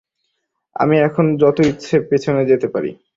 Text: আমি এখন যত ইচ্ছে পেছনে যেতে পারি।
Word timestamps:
আমি 0.75 0.95
এখন 0.99 1.25
যত 1.41 1.57
ইচ্ছে 1.65 1.95
পেছনে 2.09 2.41
যেতে 2.45 2.67
পারি। 2.67 2.91